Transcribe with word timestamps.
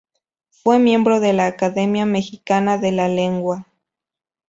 Fue 0.49 0.79
miembro 0.79 1.19
de 1.19 1.31
la 1.31 1.45
Academia 1.45 2.07
Mexicana 2.07 2.79
de 2.79 2.91
la 2.91 3.07
Lengua. 3.07 3.67